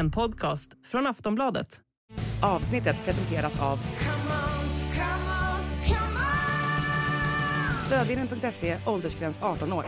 [0.00, 1.80] En podcast från Aftonbladet.
[2.42, 3.78] Avsnittet presenteras av
[7.86, 9.84] Stödvinnen.se, åldersgräns 18 år.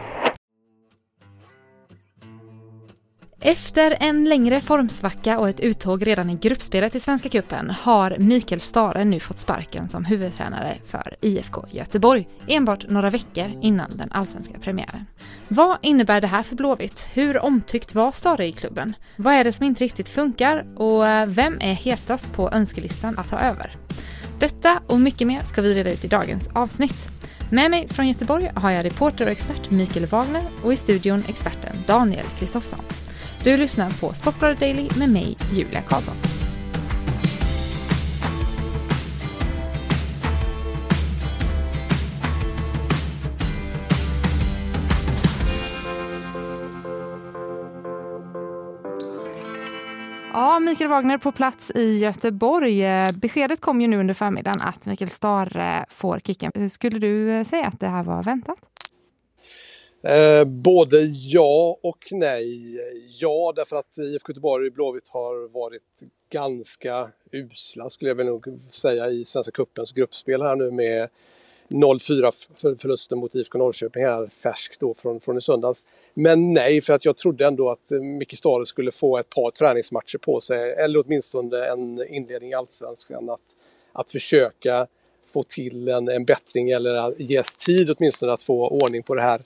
[3.45, 8.61] Efter en längre formsvacka och ett uttåg redan i gruppspelet i Svenska Cupen har Mikael
[8.61, 14.58] Stare nu fått sparken som huvudtränare för IFK Göteborg enbart några veckor innan den allsvenska
[14.58, 15.07] premiären.
[15.48, 17.08] Vad innebär det här för Blåvitt?
[17.12, 18.96] Hur omtyckt var Stare i klubben?
[19.17, 23.29] Vad är det som inte riktigt funkar och eh, vem är hetast på önskelistan att
[23.29, 23.76] ta över?
[24.39, 27.09] Detta och mycket mer ska vi reda ut i dagens avsnitt.
[27.50, 31.76] Med mig från Göteborg har jag reporter och expert Mikael Wagner och i studion experten
[31.86, 32.81] Daniel Kristoffersson.
[33.45, 36.14] Du lyssnar på Sportbladet Daily med mig, Julia Karlsson.
[50.33, 52.84] Ja, Mikael Wagner på plats i Göteborg.
[53.15, 56.71] Beskedet kom ju nu under förmiddagen att Mikael Stare får kicken.
[56.71, 58.72] Skulle du eh, säga att det här var väntat?
[60.03, 62.78] Eh, både ja och nej.
[63.20, 65.83] Ja, därför att IFK Göteborg och Blåvitt har varit
[66.31, 71.09] ganska usla skulle jag väl nog säga i Svenska Cupens gruppspel här nu med
[71.69, 75.84] 0-4 förlusten mot IFK Norrköping här färskt då från, från i söndags.
[76.14, 80.19] Men nej, för att jag trodde ändå att Micke Stare skulle få ett par träningsmatcher
[80.19, 83.41] på sig, eller åtminstone en inledning i Allsvenskan, att,
[83.92, 84.87] att försöka
[85.27, 89.41] få till en, en bättring eller ges tid åtminstone att få ordning på det här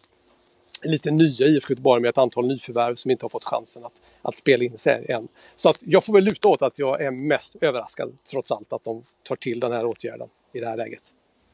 [0.89, 3.93] lite nya IFK Göteborg med ett antal nyförvärv som inte har fått chansen att,
[4.23, 5.29] att spela in sig än.
[5.57, 8.85] Så att jag får väl luta åt att jag är mest överraskad trots allt att
[8.85, 11.03] de tar till den här åtgärden i det här läget.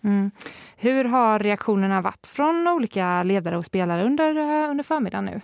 [0.04, 0.30] Mm.
[0.76, 5.40] Hur har reaktionerna varit från olika ledare och spelare under, eh, under förmiddagen nu?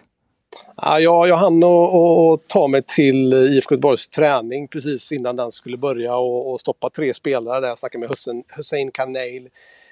[0.76, 5.76] Ja, jag, jag hann att ta mig till IFK Göteborgs träning precis innan den skulle
[5.76, 7.68] börja och, och stoppa tre spelare där.
[7.68, 9.48] Jag snackade med Hussein, Hussein Kaneil,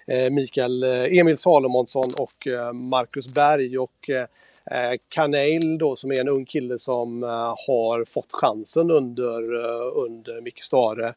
[0.06, 3.78] Eh, Mikael eh, Emil Salomonsson och eh, Marcus Berg.
[3.78, 4.10] Och
[5.08, 7.22] Kanel då som är en ung kille som
[7.66, 9.52] har fått chansen under,
[9.96, 11.14] under Micke Stare.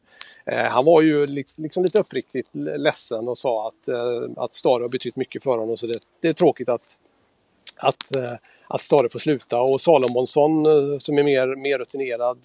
[0.70, 3.88] Han var ju liksom lite uppriktigt ledsen och sa att,
[4.36, 6.98] att Stare har betytt mycket för honom så det, det är tråkigt att,
[7.76, 8.16] att,
[8.66, 9.60] att Stare får sluta.
[9.60, 10.64] Och Salomonsson
[11.00, 12.38] som är mer, mer rutinerad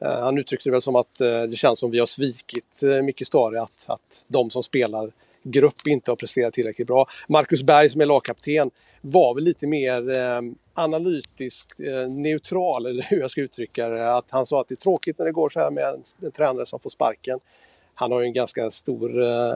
[0.00, 1.18] han uttryckte det väl som att
[1.48, 5.12] det känns som vi har svikit Micke Stare att, att de som spelar
[5.50, 7.06] grupp inte har presterat tillräckligt bra.
[7.28, 8.70] Marcus Berg som är lagkapten
[9.00, 10.40] var väl lite mer eh,
[10.74, 14.14] analytisk, eh, neutral eller hur jag ska uttrycka det.
[14.16, 16.32] Att han sa att det är tråkigt när det går så här med en, en
[16.32, 17.38] tränare som får sparken.
[17.94, 19.54] Han har ju en ganska stor eh,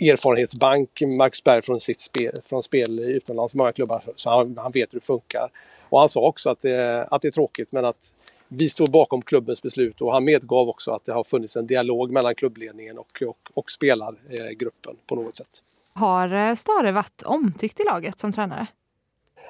[0.00, 4.94] erfarenhetsbank, Marcus Berg, från sitt spel, från spel utomlands, många klubbar, så han, han vet
[4.94, 5.48] hur det funkar.
[5.88, 8.12] Och han sa också att det, att det är tråkigt men att
[8.48, 12.10] vi står bakom klubbens beslut och han medgav också att det har funnits en dialog
[12.10, 15.62] mellan klubbledningen och, och, och spelargruppen på något sätt.
[15.92, 18.66] Har eh, Stare varit omtyckt i laget som tränare?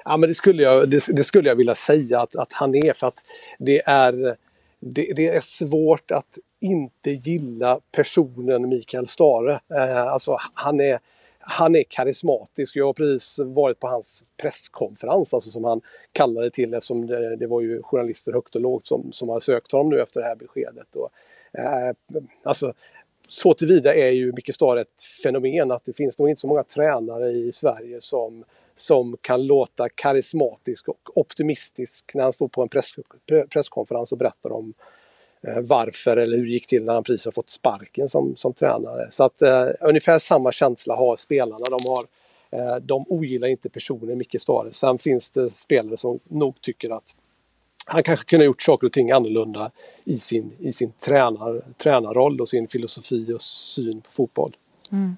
[0.05, 2.93] Ja, men det skulle jag, det, det, skulle jag vilja säga att, att han är
[2.93, 3.23] för att
[3.59, 4.35] det är,
[4.79, 9.59] det, det, är svårt att inte gilla personen Mikael Stare.
[9.75, 10.99] Eh, alltså han är,
[11.49, 12.75] han är karismatisk.
[12.75, 15.81] Jag har precis varit på hans presskonferens, alltså som han
[16.11, 19.71] kallade till eftersom det, det var ju journalister högt och lågt som, som har sökt
[19.71, 20.95] honom nu efter det här beskedet.
[20.95, 21.09] Och,
[21.59, 22.73] eh, alltså,
[23.29, 26.63] så tillvida är ju Micke Starr ett fenomen att det finns nog inte så många
[26.63, 28.43] tränare i Sverige som,
[28.75, 32.91] som kan låta karismatisk och optimistisk när han står på en press,
[33.49, 34.73] presskonferens och berättar om
[35.41, 39.07] varför eller hur det gick till när han precis har fått sparken som, som tränare.
[39.11, 41.65] Så att eh, ungefär samma känsla har spelarna.
[41.65, 42.05] De, har,
[42.51, 44.73] eh, de ogillar inte personen Micke Stare.
[44.73, 47.15] Sen finns det spelare som nog tycker att
[47.85, 49.71] han kanske kunde ha gjort saker och ting annorlunda
[50.05, 54.55] i sin, i sin tränar, tränarroll och sin filosofi och syn på fotboll.
[54.91, 55.17] Mm.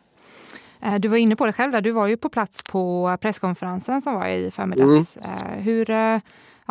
[0.81, 4.01] Eh, du var inne på det själv där, du var ju på plats på presskonferensen
[4.01, 5.17] som var i förmiddags.
[5.17, 5.63] Mm.
[5.63, 6.21] Hur, ja,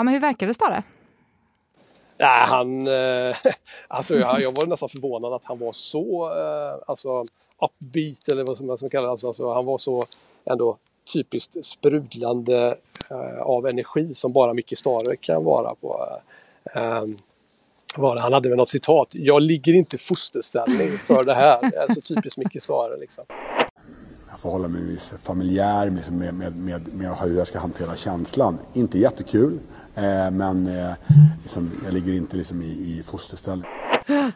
[0.02, 0.82] men hur verkade det Stare?
[2.18, 3.36] Nej, han, eh,
[3.88, 7.24] alltså jag, jag var nästan förvånad att han var så eh, alltså,
[7.62, 9.10] upbeat eller vad som man ska kalla det.
[9.10, 10.04] Alltså, alltså, han var så
[10.44, 10.76] ändå
[11.12, 12.78] typiskt sprudlande
[13.10, 16.06] eh, av energi som bara Micke Stare kan vara på.
[16.74, 17.18] Eh, ehm,
[17.96, 18.16] var?
[18.16, 19.08] Han hade väl något citat.
[19.10, 21.78] Jag ligger inte i fosterställning för det här.
[21.80, 23.24] Alltså typiskt Micke Stare liksom
[24.38, 28.58] förhålla mig viss familjär liksom med, med, med, med hur jag ska hantera känslan.
[28.72, 29.58] Inte jättekul.
[29.94, 30.92] Eh, men eh,
[31.42, 33.66] liksom, jag ligger inte liksom i, i fosterställning.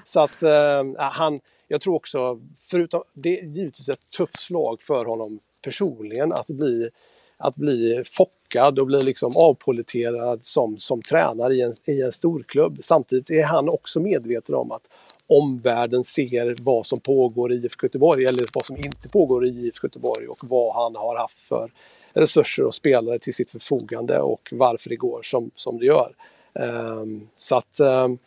[0.04, 1.38] Så att eh, han,
[1.68, 6.90] jag tror också, förutom, det är givetvis ett tufft slag för honom personligen att bli
[7.36, 12.78] att bli fockad och bli liksom avpoliterad som, som tränare i en, i en storklubb.
[12.80, 14.88] Samtidigt är han också medveten om att
[15.36, 19.86] omvärlden ser vad som pågår i IFK Göteborg eller vad som inte pågår i IFK
[19.86, 21.70] Göteborg och vad han har haft för
[22.12, 26.12] resurser och spelare till sitt förfogande och varför det går som, som det gör.
[26.52, 28.18] Um, så att um,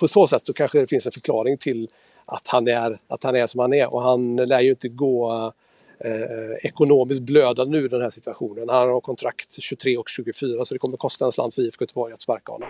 [0.00, 1.88] på så sätt så kanske det finns en förklaring till
[2.24, 5.52] att han är, att han är som han är och han lär ju inte gå
[5.98, 8.68] eh, ekonomiskt blödande nu i den här situationen.
[8.68, 12.12] Han har kontrakt 23 och 24 så det kommer kosta en slant för IFK Göteborg
[12.12, 12.68] att sparka honom.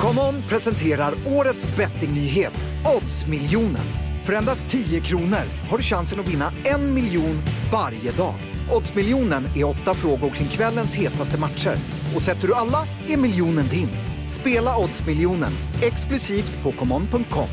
[0.00, 2.66] ComeOn presenterar årets bettingnyhet,
[2.96, 3.86] Oddsmiljonen.
[4.24, 8.34] För endast 10 kronor har du chansen att vinna en miljon varje dag.
[8.70, 11.76] Oddsmiljonen är åtta frågor kring kvällens hetaste matcher.
[12.16, 13.88] Och sätter du alla är miljonen din.
[14.28, 15.52] Spela Oddsmiljonen,
[15.82, 17.48] exklusivt på common.com.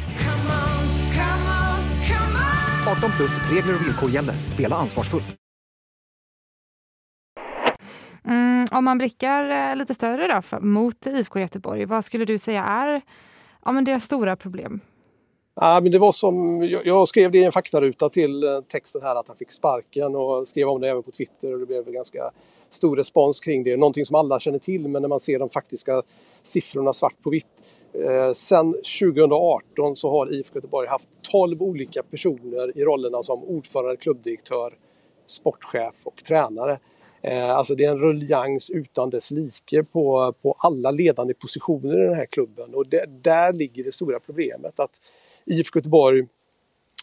[2.87, 4.35] 18 plus, regler och villkor gäller.
[4.47, 5.42] Spela ansvarsfullt.
[8.25, 12.39] Mm, om man blickar eh, lite större då, för, mot IFK Göteborg, vad skulle du
[12.39, 13.01] säga är
[13.65, 14.79] ja, men deras stora problem?
[15.55, 19.01] Ja, men det var som, jag, jag skrev det i en faktaruta till eh, texten
[19.01, 21.91] här att han fick sparken och skrev om det även på Twitter och det blev
[21.91, 22.31] ganska
[22.69, 23.77] stor respons kring det.
[23.77, 26.01] Någonting som alla känner till men när man ser de faktiska
[26.43, 27.47] siffrorna svart på vitt.
[27.93, 33.97] Eh, sen 2018 så har IFK Göteborg haft 12 olika personer i rollerna som ordförande,
[33.97, 34.73] klubbdirektör,
[35.25, 36.77] sportchef och tränare.
[37.23, 42.05] Eh, alltså det är en ruljans utan dess like på, på alla ledande positioner i
[42.05, 42.75] den här klubben.
[42.75, 44.91] Och det, där ligger det stora problemet att
[45.45, 46.27] IFK Göteborg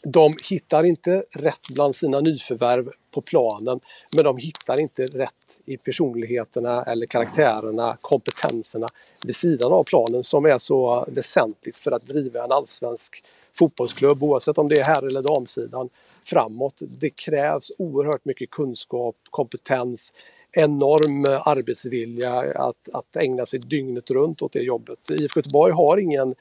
[0.03, 3.81] de hittar inte rätt bland sina nyförvärv på planen
[4.17, 8.89] men de hittar inte rätt i personligheterna eller karaktärerna, kompetenserna
[9.25, 13.25] vid sidan av planen som är så väsentligt för att driva en allsvensk
[13.59, 15.89] fotbollsklubb oavsett om det är herr eller damsidan
[16.23, 16.83] framåt.
[17.01, 20.13] Det krävs oerhört mycket kunskap, kompetens,
[20.53, 25.11] enorm eh, arbetsvilja att, att ägna sig dygnet runt åt det jobbet.
[25.11, 26.35] IFK Göteborg har ingen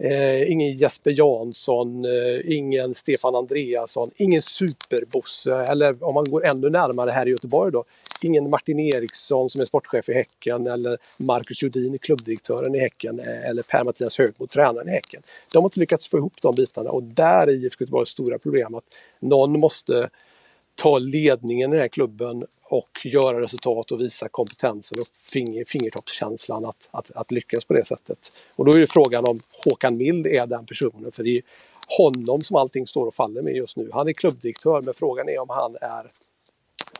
[0.00, 6.70] Eh, ingen Jesper Jansson, eh, ingen Stefan Andreasson, ingen superbosse eller om man går ännu
[6.70, 7.84] närmare här i Göteborg då,
[8.22, 13.48] ingen Martin Eriksson som är sportchef i Häcken eller Marcus Judin, klubbdirektören i Häcken eh,
[13.48, 15.22] eller Per-Mattias Högmo, tränaren i Häcken.
[15.52, 18.74] De har inte lyckats få ihop de bitarna och där är IFK Göteborgs stora problem
[18.74, 18.84] att
[19.20, 20.10] någon måste
[20.78, 26.64] ta ledningen i den här klubben och göra resultat och visa kompetensen och finger, fingertoppskänslan
[26.64, 28.32] att, att, att, lyckas på det sättet.
[28.56, 31.42] Och då är ju frågan om Håkan Mild är den personen, för det är
[31.98, 33.90] honom som allting står och faller med just nu.
[33.92, 36.10] Han är klubbdirektör, men frågan är om han är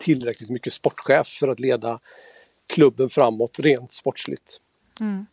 [0.00, 2.00] tillräckligt mycket sportchef för att leda
[2.66, 4.60] klubben framåt rent sportsligt.
[5.00, 5.26] Mm.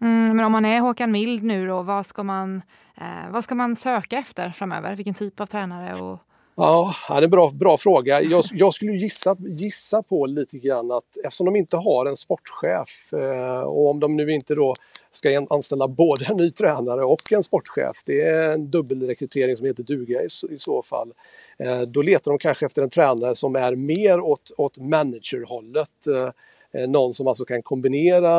[0.00, 2.62] Mm, men om man är Håkan Mild nu då, vad ska man,
[2.96, 4.96] eh, vad ska man söka efter framöver?
[4.96, 6.00] Vilken typ av tränare?
[6.00, 6.18] Och
[6.54, 8.22] Ja, det är en bra, bra fråga.
[8.22, 13.12] Jag, jag, skulle gissa, gissa på lite grann att eftersom de inte har en sportchef
[13.12, 14.74] eh, och om de nu inte då
[15.10, 19.82] ska anställa både en ny tränare och en sportchef, det är en dubbelrekrytering som heter
[19.82, 21.12] duga i, i så fall.
[21.58, 26.06] Eh, då letar de kanske efter en tränare som är mer åt, åt managerhållet.
[26.06, 28.38] Eh, någon som alltså kan kombinera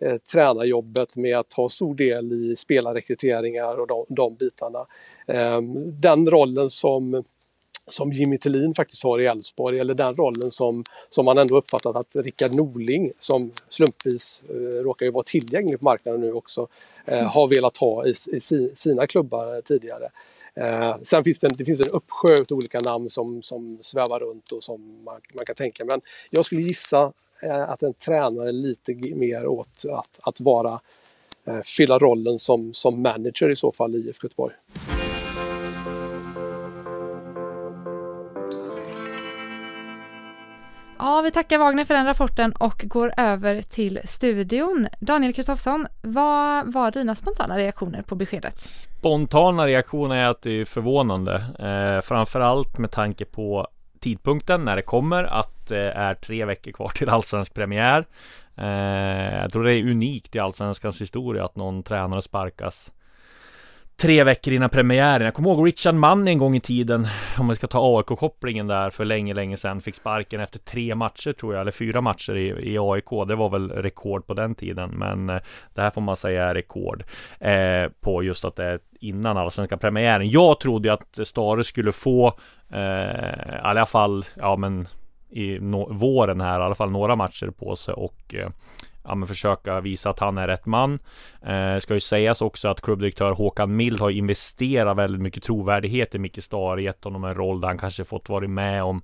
[0.00, 4.86] eh, tränarjobbet med att ta stor del i spelarrekryteringar och de, de bitarna.
[5.26, 5.60] Eh,
[6.00, 7.24] den rollen som
[7.90, 11.96] som Jimmy Tillin faktiskt har i Elfsborg eller den rollen som, som man ändå uppfattat
[11.96, 16.68] att Rickard Norling som slumpvis eh, råkar ju vara tillgänglig på marknaden nu också
[17.06, 17.26] eh, mm.
[17.26, 18.40] har velat ha i, i
[18.74, 20.08] sina klubbar tidigare.
[20.56, 24.20] Eh, sen finns det, en, det finns en uppsjö av olika namn som, som svävar
[24.20, 28.52] runt och som man, man kan tänka men jag skulle gissa eh, att en tränare
[28.52, 30.80] lite mer åt att, att vara
[31.44, 34.54] eh, fylla rollen som, som manager i så fall i IFK Göteborg.
[41.06, 44.88] Ja, vi tackar Wagner för den rapporten och går över till studion.
[45.00, 48.58] Daniel Kristoffersson, vad var dina spontana reaktioner på beskedet?
[48.58, 51.34] Spontana reaktioner är att det är förvånande.
[51.58, 53.68] Eh, framförallt med tanke på
[54.00, 58.06] tidpunkten när det kommer att det är tre veckor kvar till allsvensk premiär.
[58.56, 62.92] Eh, jag tror det är unikt i allsvenskans historia att någon tränare sparkas
[64.04, 65.24] tre veckor innan premiären.
[65.24, 67.06] Jag kommer ihåg Richard Mann en gång i tiden,
[67.38, 71.32] om man ska ta AIK-kopplingen där för länge, länge sedan, fick sparken efter tre matcher
[71.32, 73.10] tror jag, eller fyra matcher i, i AIK.
[73.28, 75.38] Det var väl rekord på den tiden, men eh,
[75.74, 77.04] det här får man säga är rekord
[77.40, 80.30] eh, på just att det är innan allsvenska premiären.
[80.30, 82.38] Jag trodde att Stare skulle få,
[82.72, 84.88] eh, i alla fall, ja men
[85.30, 88.48] i no våren här, i alla fall några matcher på sig och eh,
[89.04, 90.98] ja, men försöka visa att han är rätt man.
[91.46, 96.18] Eh, ska ju sägas också att klubbdirektör Håkan Mild har investerat väldigt mycket trovärdighet i
[96.18, 99.02] Micke Stahre, gett honom en roll där han kanske fått vara med om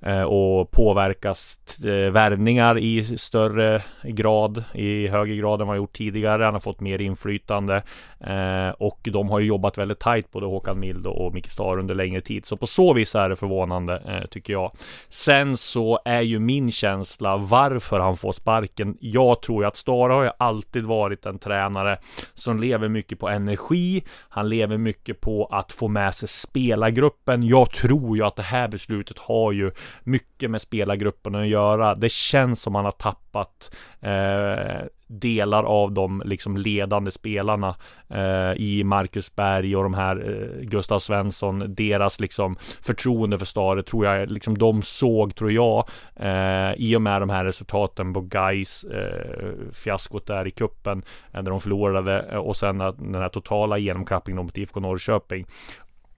[0.00, 5.92] eh, och påverkas eh, värvningar i större grad, i högre grad än vad han gjort
[5.92, 6.44] tidigare.
[6.44, 7.82] Han har fått mer inflytande
[8.20, 11.94] eh, och de har ju jobbat väldigt tajt både Håkan Mild och Micke Stahre under
[11.94, 12.46] längre tid.
[12.46, 14.72] Så på så vis är det förvånande eh, tycker jag.
[15.08, 18.96] Sen så är ju min känsla varför han får sparken.
[19.00, 21.98] Jag tror ju att Stara har ju alltid varit en tränare
[22.34, 24.04] som lever mycket på energi.
[24.28, 27.42] Han lever mycket på att få med sig spelargruppen.
[27.42, 29.70] Jag tror ju att det här beslutet har ju
[30.02, 31.94] mycket med spelargruppen att göra.
[31.94, 37.76] Det känns som han har tappat eh, delar av de liksom ledande spelarna
[38.08, 43.82] eh, i Marcus Berg och de här eh, Gustav Svensson, deras liksom förtroende för Stare
[43.82, 48.20] tror jag liksom de såg, tror jag, eh, i och med de här resultaten på
[48.20, 53.28] Gais eh, fiaskot där i kuppen eh, när de förlorade eh, och sen den här
[53.28, 55.46] totala genomklappningen mot IFK Norrköping.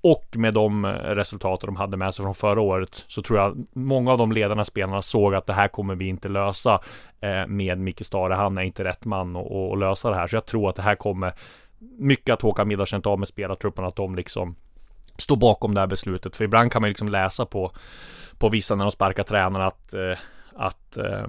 [0.00, 3.66] Och med de eh, resultat de hade med sig från förra året så tror jag
[3.72, 6.80] många av de ledarna spelarna såg att det här kommer vi inte lösa
[7.20, 8.34] eh, med Micke Stare.
[8.34, 10.26] Han är inte rätt man att lösa det här.
[10.26, 11.34] Så jag tror att det här kommer
[11.98, 14.56] mycket att Håkan Mild har känt av med spelartruppen, att de liksom
[15.16, 16.36] står bakom det här beslutet.
[16.36, 17.72] För ibland kan man liksom läsa på,
[18.38, 20.18] på vissa när de sparkar tränarna att eh,
[20.58, 21.26] att eh,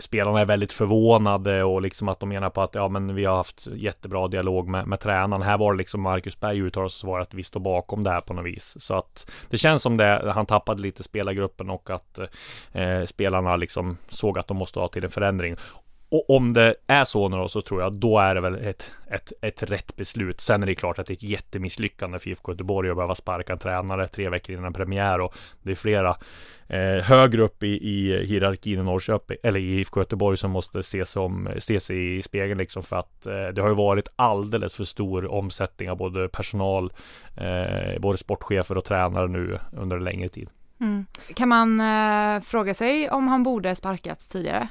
[0.00, 3.36] spelarna är väldigt förvånade och liksom att de menar på att ja men vi har
[3.36, 5.42] haft jättebra dialog med, med tränaren.
[5.42, 8.20] Här var det liksom Marcus Berg uttalade sig var att vi står bakom det här
[8.20, 8.76] på något vis.
[8.80, 12.18] Så att det känns som det, han tappade lite spelargruppen och att
[12.72, 15.56] eh, spelarna liksom såg att de måste ha till en förändring.
[16.12, 18.90] Och om det är så nu då, så tror jag då är det väl ett,
[19.10, 20.40] ett, ett rätt beslut.
[20.40, 23.52] Sen är det klart att det är ett jättemisslyckande för IFK Göteborg att behöva sparka
[23.52, 26.16] en tränare tre veckor innan premiär och det är flera
[26.66, 31.04] eh, högre upp i, i hierarkin i Norrköping eller i IFK Göteborg som måste se,
[31.04, 34.84] som, se sig i spegeln liksom för att eh, det har ju varit alldeles för
[34.84, 36.92] stor omsättning av både personal,
[37.36, 40.48] eh, både sportchefer och tränare nu under en längre tid.
[40.80, 41.06] Mm.
[41.34, 44.68] Kan man eh, fråga sig om han borde sparkats tidigare?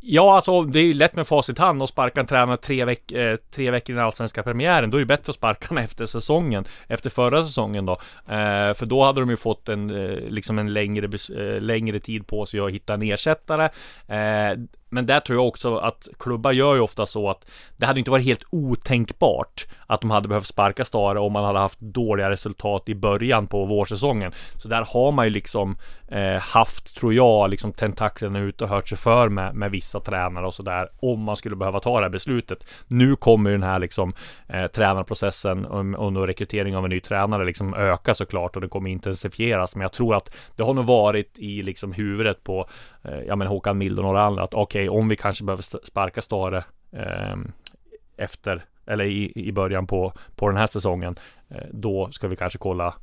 [0.00, 3.12] Ja, alltså det är ju lätt med facit hand att sparka en tränare tre, veck
[3.12, 4.90] eh, tre veckor innan allsvenska premiären.
[4.90, 7.92] Då är det bättre att sparka honom efter säsongen, efter förra säsongen då.
[8.28, 12.26] Eh, för då hade de ju fått en, eh, liksom en längre, eh, längre tid
[12.26, 13.64] på sig att hitta en ersättare.
[14.06, 14.58] Eh,
[14.88, 18.10] men där tror jag också att klubbar gör ju ofta så att det hade inte
[18.10, 22.88] varit helt otänkbart att de hade behövt sparka Stare om man hade haft dåliga resultat
[22.88, 24.32] i början på vårsäsongen.
[24.56, 25.76] Så där har man ju liksom
[26.08, 30.46] eh, haft, tror jag, liksom tentaklerna ute och hört sig för med, med vissa tränare
[30.46, 32.64] och sådär om man skulle behöva ta det här beslutet.
[32.86, 34.14] Nu kommer den här liksom
[34.48, 35.66] eh, tränarprocessen
[35.96, 39.76] under rekrytering av en ny tränare liksom öka såklart och det kommer intensifieras.
[39.76, 42.68] Men jag tror att det har nog varit i liksom huvudet på
[43.02, 45.86] Eh, ja, men Håkan Mild och några andra att okej, okay, om vi kanske behöver
[45.86, 47.36] sparka Stare eh,
[48.16, 51.16] efter eller i, i början på, på den här säsongen,
[51.48, 52.94] eh, då ska vi kanske kolla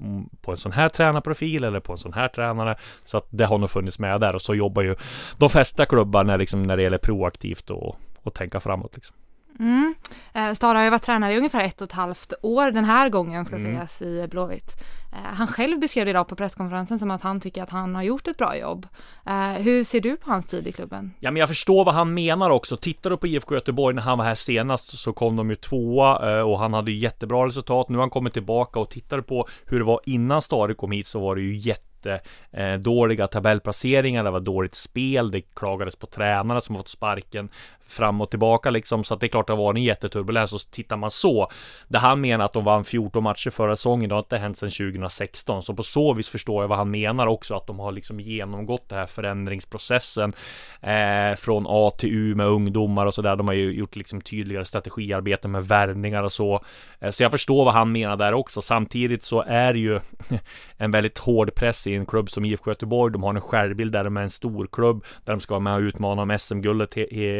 [0.00, 2.76] mm, på en sån här tränarprofil eller på en sån här tränare.
[3.04, 4.96] Så att det har nog funnits med där och så jobbar ju
[5.38, 8.94] de flesta klubbar när, liksom, när det gäller proaktivt och, och tänka framåt.
[8.94, 9.16] Liksom.
[9.58, 9.94] Mm.
[10.32, 13.08] Eh, Stara har ju varit tränare i ungefär ett och ett halvt år den här
[13.08, 13.72] gången ska mm.
[13.72, 14.72] sägas i Blåvitt.
[15.12, 18.02] Eh, han själv beskrev det idag på presskonferensen som att han tycker att han har
[18.02, 18.86] gjort ett bra jobb.
[19.26, 21.12] Eh, hur ser du på hans tid i klubben?
[21.20, 22.76] Ja, men jag förstår vad han menar också.
[22.76, 26.44] Tittar du på IFK Göteborg när han var här senast så kom de ju tvåa
[26.44, 27.88] och han hade jättebra resultat.
[27.88, 31.06] Nu har han kommit tillbaka och tittar på hur det var innan Stare kom hit
[31.06, 36.60] så var det ju jätte jättedåliga tabellplaceringar, det var dåligt spel, det klagades på tränarna
[36.60, 37.48] som fått sparken
[37.92, 40.96] fram och tillbaka liksom, så att det är klart det var en jätteturbulens och tittar
[40.96, 41.50] man så,
[41.88, 44.70] det han menar att de vann 14 matcher förra säsongen, det har inte hänt sedan
[44.70, 48.20] 2016, så på så vis förstår jag vad han menar också, att de har liksom
[48.20, 50.32] genomgått den här förändringsprocessen
[50.80, 53.36] eh, från A till U med ungdomar och sådär.
[53.36, 56.60] De har ju gjort liksom tydligare strategiarbete med värvningar och så,
[57.00, 60.00] eh, så jag förstår vad han menar där också, samtidigt så är det ju
[60.76, 64.04] en väldigt hård press i en klubb som IFK Göteborg, de har en självbild där
[64.04, 66.96] de är en stor klubb, där de ska vara med och utmana om SM-guldet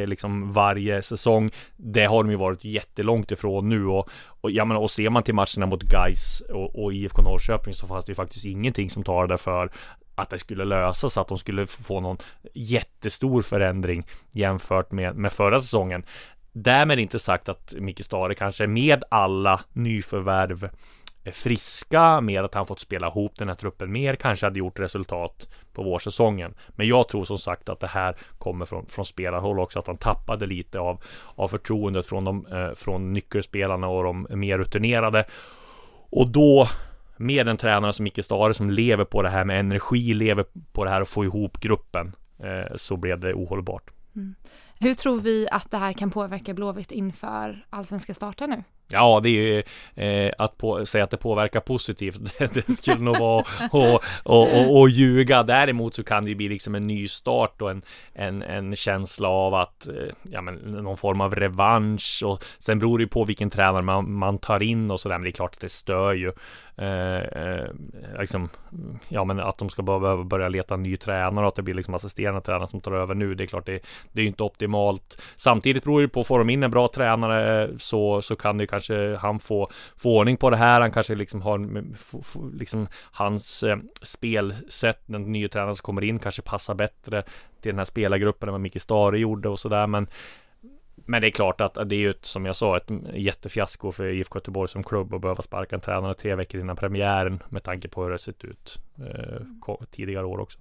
[0.09, 1.51] liksom varje säsong.
[1.77, 4.09] Det har de ju varit jättelångt ifrån nu och,
[4.41, 7.87] och, ja, men, och ser man till matcherna mot Gais och, och IFK Norrköping så
[7.87, 9.71] fanns det ju faktiskt ingenting som talade för
[10.15, 12.17] att det skulle lösas, att de skulle få någon
[12.55, 16.05] jättestor förändring jämfört med, med förra säsongen.
[16.53, 20.71] Därmed inte sagt att Micke Stare kanske med alla nyförvärv
[21.25, 25.49] friska, med att han fått spela ihop den här truppen mer, kanske hade gjort resultat
[25.73, 26.55] på vårsäsongen.
[26.69, 29.97] Men jag tror som sagt att det här kommer från, från spelarhåll också, att han
[29.97, 31.03] tappade lite av,
[31.35, 35.25] av förtroendet från, de, eh, från nyckelspelarna och de mer rutinerade.
[36.11, 36.69] Och då
[37.17, 40.85] med en tränare som Micke Stare som lever på det här med energi, lever på
[40.85, 43.91] det här att få ihop gruppen, eh, så blev det ohållbart.
[44.17, 44.35] Mm.
[44.79, 48.63] Hur tror vi att det här kan påverka Blåvitt inför allsvenska starten nu?
[48.93, 49.63] Ja, det är ju
[49.95, 52.21] eh, att på, säga att det påverkar positivt.
[52.39, 55.43] Det, det skulle nog vara att och, och, och, ljuga.
[55.43, 57.83] Däremot så kan det ju bli liksom en ny start och en,
[58.13, 62.99] en, en känsla av att eh, ja, men någon form av revansch och sen beror
[62.99, 65.19] det ju på vilken tränare man, man tar in och sådär.
[65.19, 66.33] Men det är klart att det stör ju.
[66.77, 67.69] Eh, eh,
[68.19, 68.49] liksom,
[69.09, 71.95] ja, men att de ska behöva börja leta ny tränare och att det blir liksom
[71.95, 73.35] assisterande tränare som tar över nu.
[73.35, 73.81] Det är klart, det,
[74.13, 75.23] det är ju inte optimalt.
[75.37, 78.67] Samtidigt beror det på, får de in en bra tränare eh, så, så kan det
[78.67, 80.81] kanske han få, få ordning på det här.
[80.81, 81.95] Han kanske liksom har mm,
[82.55, 87.23] liksom hans eh, spelsätt, den nya tränaren som kommer in kanske passar bättre
[87.63, 89.87] till den här spelargruppen än vad Micke Stare gjorde och sådär.
[89.87, 90.07] Men
[90.95, 94.07] men det är klart att det är ju ett, som jag sa, ett jättefiasko för
[94.07, 97.89] IFK Göteborg som klubb att behöva sparka en tränare tre veckor innan premiären med tanke
[97.89, 100.59] på hur det sett ut eh, tidigare år också.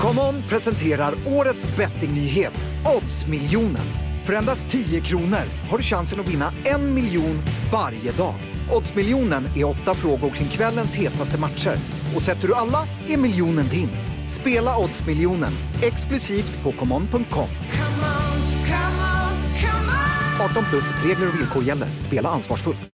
[0.00, 3.86] ComeOn presenterar årets bettingnyhet, Oddsmiljonen.
[4.24, 8.34] För endast 10 kronor har du chansen att vinna en miljon varje dag.
[8.70, 11.76] Oddsmiljonen är åtta frågor kring kvällens hetaste matcher.
[12.16, 14.07] Och sätter du alla är miljonen din.
[14.28, 17.48] Spela Oddsmiljonen exklusivt på common.com.
[20.40, 21.88] 18 plus regler och villkor gäller.
[22.00, 22.90] Spela ansvarsfullt.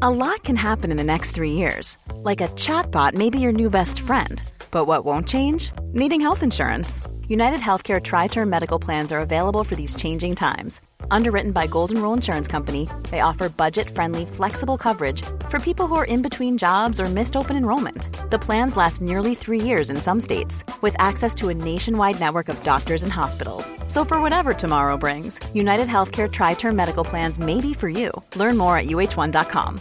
[0.00, 1.98] A lot can happen in the next three years.
[2.24, 4.42] Like a chatbot may be your new best friend.
[4.70, 5.72] But what won't change?
[5.92, 7.02] Needing health insurance.
[7.28, 10.80] United Healthcare Tri Term Medical Plans are available for these changing times
[11.10, 16.04] Underwritten by Golden Rule Insurance Company, they offer budget-friendly, flexible coverage for people who are
[16.04, 18.13] in between jobs or missed open enrollment.
[18.34, 22.48] The plans last nearly three years in some states, with access to a nationwide network
[22.48, 23.72] of doctors and hospitals.
[23.86, 28.10] So for whatever tomorrow brings, United Healthcare Tri-Term Medical Plans may be for you.
[28.34, 29.78] Learn more at uh1.com.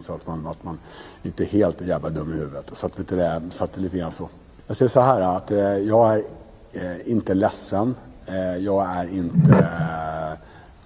[0.00, 0.78] Så att man, att man
[1.22, 2.70] inte är helt jävla dum i huvudet.
[2.72, 4.28] Så att, vet du det, så att det lite grann så.
[4.66, 6.22] Jag säger så här att eh, jag är
[6.72, 7.94] eh, inte ledsen.
[8.26, 9.68] Eh, jag är inte...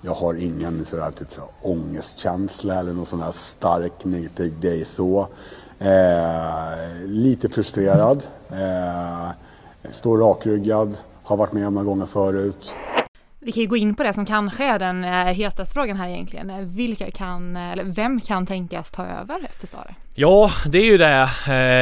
[0.05, 5.29] Jag har ingen sådär, typ, så ångestkänsla eller någon sån här stark negativ grej så.
[5.79, 8.27] Eh, lite frustrerad.
[8.51, 9.31] Eh,
[9.91, 10.97] står rakryggad.
[11.23, 12.75] Har varit med om några gånger förut.
[13.44, 16.09] Vi kan ju gå in på det som kanske är den eh, hetaste frågan här
[16.09, 16.68] egentligen.
[16.68, 19.94] Vilka kan, eller vem kan tänkas ta över efter Stare?
[20.14, 21.22] Ja, det är ju det,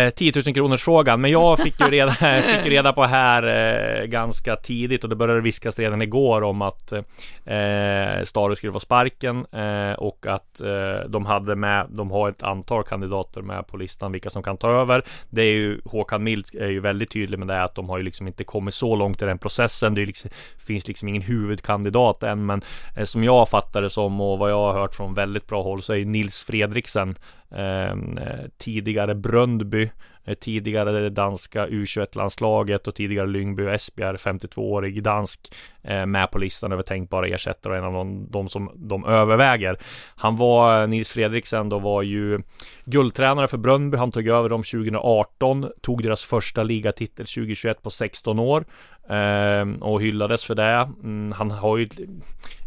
[0.06, 1.20] eh, 10 000 kronors frågan.
[1.20, 5.40] Men jag fick ju reda, fick reda på här eh, ganska tidigt och det började
[5.40, 11.26] viskas redan igår om att eh, Stare skulle få sparken eh, och att eh, de
[11.26, 15.02] hade med, de har ett antal kandidater med på listan vilka som kan ta över.
[15.30, 18.04] Det är ju Håkan Mild är ju väldigt tydlig med det att de har ju
[18.04, 19.94] liksom inte kommit så långt i den processen.
[19.94, 22.62] Det liksom, finns liksom ingen huvudkandidat än, men
[22.96, 25.82] eh, som jag fattar det som och vad jag har hört från väldigt bra håll
[25.82, 27.16] så är Nils Fredriksen
[27.50, 29.90] ehm, eh, tidigare Bröndby,
[30.24, 35.40] eh, tidigare det danska U21-landslaget och tidigare Lyngby och Esbjerg, 52-årig dansk,
[35.82, 39.78] eh, med på listan över tänkbara ersättare och en av de, de som de överväger.
[40.16, 42.42] Han var, eh, Nils Fredriksen då var ju
[42.84, 48.38] guldtränare för Bröndby, han tog över dem 2018, tog deras första ligatitel 2021 på 16
[48.38, 48.64] år
[49.10, 50.90] Ehm, och hyllades för det.
[51.02, 51.88] Mm, han har ju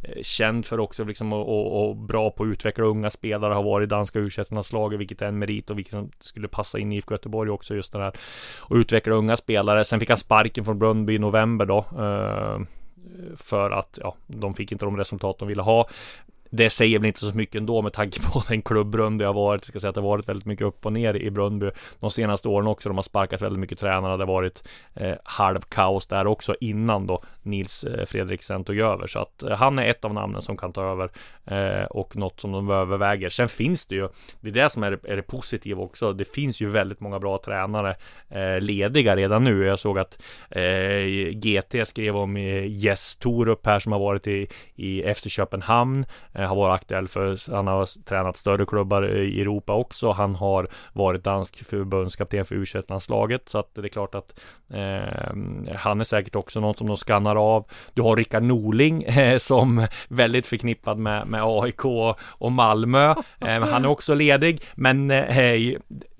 [0.03, 3.53] eh, känt känd för också liksom och, och, och, bra på att utveckla unga spelare,
[3.53, 4.29] har varit i danska u
[4.73, 7.75] laget vilket är en merit och vilket som skulle passa in i IFK Göteborg också
[7.75, 8.13] just det här
[8.59, 9.83] och utveckla unga spelare.
[9.83, 11.85] Sen fick han sparken från Bröndby i november då.
[11.99, 12.67] Ehm,
[13.35, 15.87] för att ja, de fick inte de resultat de ville ha
[16.55, 19.61] det säger väl inte så mycket ändå med tanke på den klubb Bröndby har varit.
[19.61, 22.11] Jag ska säga att det har varit väldigt mycket upp och ner i Bröndby de
[22.11, 22.89] senaste åren också.
[22.89, 24.17] De har sparkat väldigt mycket tränare.
[24.17, 29.07] Det har varit eh, halvkaos där också innan då Nils eh, Fredriksen tog över.
[29.07, 31.09] Så att eh, han är ett av namnen som kan ta över
[31.45, 33.29] eh, och något som de överväger.
[33.29, 34.09] Sen finns det ju,
[34.41, 36.13] det är det som är, är det positiva också.
[36.13, 37.95] Det finns ju väldigt många bra tränare
[38.29, 39.65] eh, lediga redan nu.
[39.65, 44.47] Jag såg att eh, GT skrev om eh, Jess Torup här som har varit i,
[44.75, 46.05] i FC Köpenhamn.
[46.33, 50.11] Eh, Eh, har varit aktuell för, han har tränat större klubbar i Europa också.
[50.11, 54.39] Han har varit dansk förbundskapten för u landslaget så att det är klart att
[54.73, 57.65] eh, han är säkert också någon som de skannar av.
[57.93, 61.85] Du har Rickard Norling eh, som väldigt förknippad med, med AIK
[62.19, 63.15] och Malmö.
[63.39, 65.77] Eh, han är också ledig, men eh,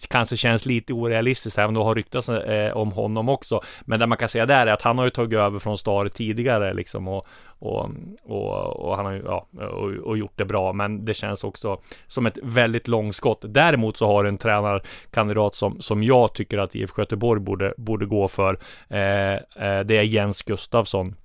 [0.08, 3.62] kanske känns lite orealistiskt även om det har ryktats eh, om honom också.
[3.82, 6.08] Men det man kan säga där är att han har ju tagit över från Star
[6.08, 7.26] tidigare liksom och,
[7.60, 7.90] och,
[8.24, 10.74] och, och han har ju ja, och, och, gjort det bra.
[10.74, 13.46] Men det känns också som ett väldigt långskott.
[13.48, 18.06] Däremot så har du en tränarkandidat som, som jag tycker att IFK Göteborg borde, borde
[18.06, 18.60] gå för.
[18.88, 21.16] Eh, eh, det är Jens Gustafsson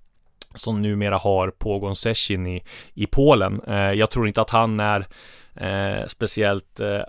[0.55, 2.63] som numera har Pågon Session i,
[2.95, 3.61] i Polen.
[3.67, 5.07] Eh, jag tror inte att han är
[5.55, 7.01] eh, speciellt eh,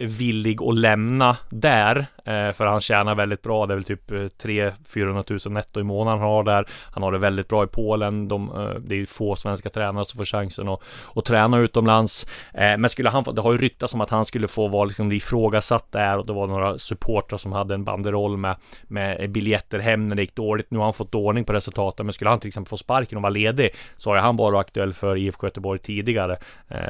[0.00, 2.06] villig att lämna där.
[2.24, 3.66] Eh, för han tjänar väldigt bra.
[3.66, 6.66] Det är väl typ eh, 300-400 000 netto i månaden han har där.
[6.90, 8.28] Han har det väldigt bra i Polen.
[8.28, 10.80] De, eh, det är få svenska tränare som får chansen att,
[11.14, 12.26] att träna utomlands.
[12.52, 15.12] Men skulle han få, det har ju ryktats om att han skulle få vara liksom
[15.12, 20.06] ifrågasatt där och det var några supportrar som hade en banderoll med, med biljetter hem
[20.06, 20.70] när det gick dåligt.
[20.70, 23.22] Nu har han fått ordning på resultaten, men skulle han till exempel få sparken och
[23.22, 26.38] vara ledig så har han bara aktuell för IFK Göteborg tidigare.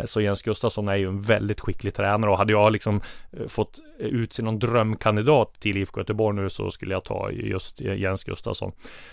[0.05, 3.01] Så Jens Gustafsson är ju en väldigt skicklig tränare och hade jag liksom
[3.49, 5.21] fått utse någon drömkandidat
[5.59, 8.73] till IFK Göteborg nu så skulle jag ta just Jens Gustafsson.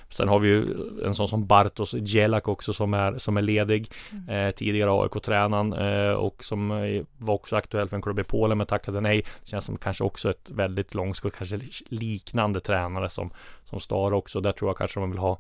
[0.10, 0.66] Sen har vi ju
[1.06, 3.92] en sån som Bartos Gelak också som är, som är ledig.
[4.12, 4.48] Mm.
[4.48, 6.70] Eh, tidigare AIK-tränaren eh, och som
[7.18, 9.26] var också aktuell för en klubb i Polen men tackade nej.
[9.44, 13.32] Det känns som kanske också ett väldigt långskott, kanske liknande tränare som,
[13.64, 14.42] som Star också.
[14.42, 15.40] Där tror jag kanske de vill ha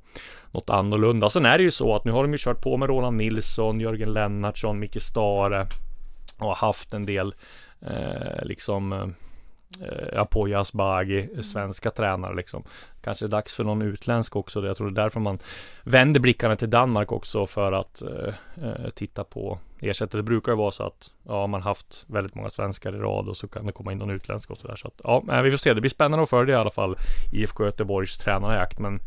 [0.51, 1.29] något annorlunda.
[1.29, 3.79] Sen är det ju så att nu har de ju kört på med Roland Nilsson,
[3.79, 5.67] Jörgen Lennartsson, Micke Stare
[6.39, 7.35] och haft en del
[7.81, 9.13] eh, liksom
[9.81, 12.63] eh, Apoya Asbaghi, svenska tränare liksom.
[13.01, 14.65] Kanske dags för någon utländsk också.
[14.65, 15.39] Jag tror det är därför man
[15.83, 20.19] vänder blickarna till Danmark också för att eh, eh, titta på ersättare.
[20.19, 23.37] Det brukar ju vara så att ja, man haft väldigt många svenskar i rad och
[23.37, 24.75] så kan det komma in någon utländsk och sådär.
[24.75, 25.73] Så att ja, vi får se.
[25.73, 26.97] Det blir spännande att följa i alla fall
[27.31, 28.79] IFK Göteborgs tränarjakt.
[28.79, 28.99] Men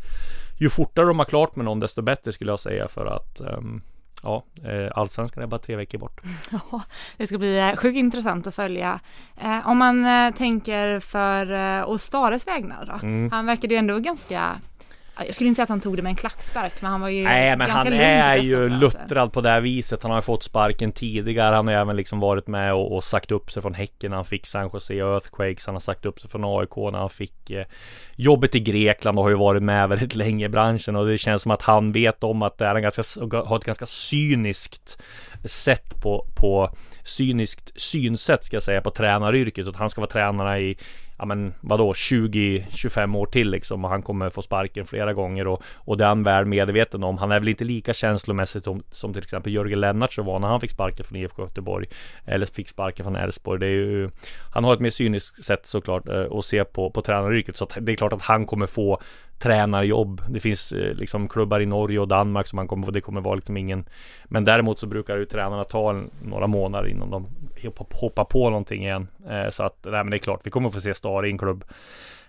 [0.59, 3.81] ju fortare de har klart med någon desto bättre skulle jag säga för att um,
[4.23, 6.21] Ja, eh, allsvenskan är bara tre veckor bort.
[6.51, 6.81] Ja,
[7.17, 8.99] det ska bli eh, sjukt intressant att följa.
[9.41, 13.07] Eh, om man tänker för Ostares vägnar då.
[13.07, 13.31] Mm.
[13.31, 14.55] Han verkade ju ändå ganska
[15.25, 17.23] jag skulle inte säga att han tog det med en klackspark, men han var ju
[17.23, 20.03] Nej, men han är ju luttrad på det här viset.
[20.03, 21.55] Han har fått sparken tidigare.
[21.55, 24.25] Han har även liksom varit med och, och sagt upp sig från Häcken när han
[24.25, 25.65] fick San Jose Earthquakes.
[25.65, 27.65] Han har sagt upp sig från AIK när han fick eh,
[28.15, 31.41] jobbet i Grekland och har ju varit med väldigt länge i branschen och det känns
[31.41, 33.03] som att han vet om att det är en ganska,
[33.37, 35.01] har ett ganska cyniskt
[35.45, 39.67] sätt på, på cyniskt synsätt ska jag säga på tränaryrket.
[39.67, 40.77] Att han ska vara tränare i
[41.21, 45.63] ja men vadå 20-25 år till liksom och han kommer få sparken flera gånger och,
[45.75, 47.17] och det är han väl medveten om.
[47.17, 50.59] Han är väl inte lika känslomässigt som, som till exempel Jörgen Lennartsson var när han
[50.59, 51.87] fick sparken från IFK Göteborg
[52.25, 53.59] eller fick sparken från Elfsborg.
[53.59, 54.09] Det är ju,
[54.53, 57.77] han har ett mer cyniskt sätt såklart eh, att se på, på tränaryrket så att
[57.81, 59.01] det är klart att han kommer få
[59.41, 60.21] tränarjobb.
[60.29, 63.35] Det finns eh, liksom klubbar i Norge och Danmark som man kommer det kommer vara
[63.35, 63.85] liksom ingen.
[64.25, 67.27] Men däremot så brukar ju tränarna ta några månader innan de
[67.91, 69.07] hoppar på någonting igen.
[69.29, 71.37] Eh, så att nej, men det är klart, vi kommer få se Stare i en
[71.37, 71.63] klubb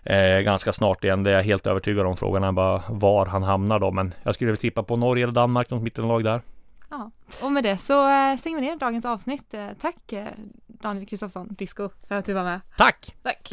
[0.03, 1.22] eh, ganska snart igen.
[1.22, 2.16] Det är jag helt övertygad om.
[2.16, 3.90] Frågan är bara var han hamnar då.
[3.90, 6.40] Men jag skulle vilja tippa på Norge eller Danmark, något mittenlag där.
[6.90, 7.11] Ja,
[7.42, 9.55] och med det så stänger vi ner dagens avsnitt.
[9.81, 10.12] Tack
[10.66, 12.61] Daniel Kristofsson, Disco, för att du var med.
[12.77, 13.14] Tack!
[13.22, 13.53] Tack!